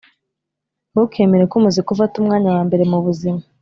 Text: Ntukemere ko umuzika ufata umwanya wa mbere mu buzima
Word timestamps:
Ntukemere 0.91 1.43
ko 1.49 1.55
umuzika 1.59 1.87
ufata 1.91 2.13
umwanya 2.17 2.49
wa 2.55 2.61
mbere 2.67 2.83
mu 2.91 2.97
buzima 3.05 3.41